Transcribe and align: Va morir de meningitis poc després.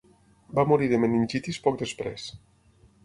Va 0.59 0.63
morir 0.71 0.87
de 0.93 0.99
meningitis 1.03 1.59
poc 1.67 1.77
després. 1.85 2.27